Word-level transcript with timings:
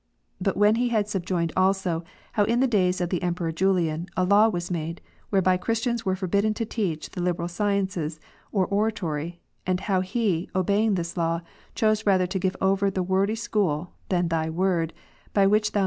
But 0.41 0.57
when 0.57 0.77
he 0.77 0.89
had 0.89 1.07
subjoined 1.07 1.53
also, 1.55 2.03
how 2.31 2.43
in 2.45 2.59
the 2.59 2.65
days 2.65 3.01
of 3.01 3.11
the 3.11 3.21
Emperor 3.21 3.51
Julian, 3.51 4.07
a 4.17 4.23
law 4.25 4.47
was 4.49 4.71
made, 4.71 4.99
whereby 5.29 5.57
Christians 5.57 6.03
were 6.07 6.15
forbidden 6.15 6.55
to 6.55 6.65
teach 6.65 7.11
the 7.11 7.21
liberal 7.21 7.47
sciences 7.47 8.19
or 8.51 8.65
oratory; 8.65 9.41
and 9.63 9.81
how 9.81 10.01
he, 10.01 10.49
obeying 10.55 10.95
this 10.95 11.17
law, 11.17 11.41
chose 11.75 12.03
rather 12.03 12.25
to 12.25 12.39
give' 12.39 12.55
over 12.73 12.89
the 12.89 13.03
wordy 13.03 13.35
school, 13.35 13.93
than 14.09 14.29
Thy 14.29 14.49
Word, 14.49 14.91
by 15.33 15.45
which 15.45 15.73
Thou 15.73 15.79
Wisd. 15.79 15.79